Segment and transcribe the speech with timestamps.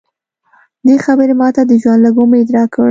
[0.85, 2.79] دې خبرې ماته د ژوند لږ امید راکړ